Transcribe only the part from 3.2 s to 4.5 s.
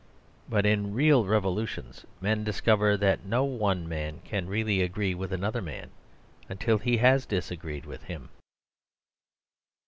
no one man can